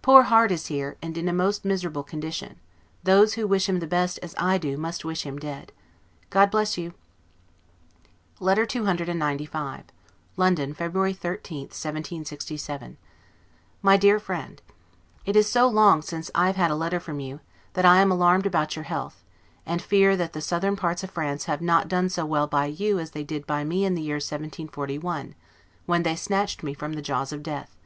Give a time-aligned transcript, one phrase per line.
[0.00, 2.58] Poor Harte is here, and in a most miserable condition;
[3.02, 5.72] those who wish him the best, as I do, must wish him dead.
[6.30, 6.94] God bless you!
[8.40, 9.84] LETTER CCXCV
[10.38, 12.96] LONDON, February 13, 1767.
[13.82, 14.62] MY DEAR FRIEND:
[15.26, 17.40] It is so long since I have had a letter from you,
[17.74, 19.22] that I am alarmed about your health;
[19.66, 22.98] and fear that the southern parts of France have not done so well by you
[22.98, 25.34] as they did by me in the year 1741,
[25.84, 27.76] when they snatched me from the jaws of death.